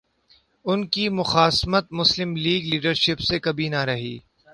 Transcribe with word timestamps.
ان 0.65 0.87
کی 0.87 1.09
مخاصمت 1.09 1.87
مسلم 1.91 2.35
لیگ 2.35 2.65
لیڈرشپ 2.65 3.19
سے 3.19 3.39
کبھی 3.39 3.69
نہ 3.69 3.83
رہی۔ 3.85 4.17